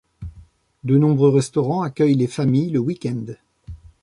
[0.83, 3.23] De nombreux restaurants accueillent les familles le week-end.